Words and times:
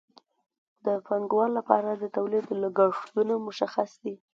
د 0.85 0.87
پانګوال 1.07 1.51
لپاره 1.59 1.89
د 1.95 2.03
تولید 2.15 2.45
لګښتونه 2.63 3.33
مشخص 3.47 3.91
دي 4.03 4.15